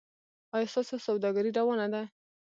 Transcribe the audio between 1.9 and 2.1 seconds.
ده؟